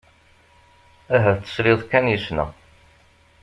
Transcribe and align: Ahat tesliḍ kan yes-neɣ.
Ahat 1.15 1.37
tesliḍ 1.43 1.79
kan 1.89 2.05
yes-neɣ. 2.11 2.49